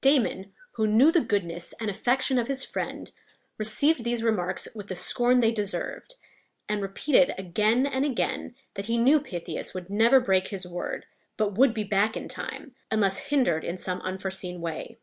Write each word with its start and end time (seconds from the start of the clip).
Damon, 0.00 0.54
who 0.76 0.86
knew 0.86 1.12
the 1.12 1.20
goodness 1.20 1.74
and 1.78 1.90
affection 1.90 2.38
of 2.38 2.48
his 2.48 2.64
friend, 2.64 3.12
received 3.58 4.02
these 4.02 4.22
remarks 4.22 4.66
with 4.74 4.86
the 4.86 4.94
scorn 4.94 5.40
they 5.40 5.50
deserved, 5.52 6.14
and 6.70 6.80
repeated 6.80 7.34
again 7.36 7.84
and 7.84 8.02
again 8.02 8.54
that 8.76 8.86
he 8.86 8.96
knew 8.96 9.20
Pythias 9.20 9.74
would 9.74 9.90
never 9.90 10.20
break 10.20 10.48
his 10.48 10.66
word, 10.66 11.04
but 11.36 11.58
would 11.58 11.74
be 11.74 11.84
back 11.84 12.16
in 12.16 12.28
time, 12.28 12.74
unless 12.90 13.28
hindered 13.28 13.62
in 13.62 13.76
some 13.76 14.00
unforeseen 14.00 14.62
way. 14.62 14.96